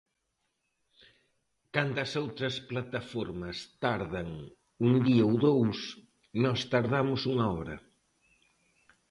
Cando 1.75 1.97
as 2.05 2.11
outras 2.23 2.55
plataformas 2.69 3.57
tardan 3.83 4.27
un 4.87 4.93
día 5.07 5.23
ou 5.29 5.35
dous, 5.47 5.77
nós 6.43 6.59
tardamos 6.73 7.21
unha 7.31 7.47
hora. 7.55 7.77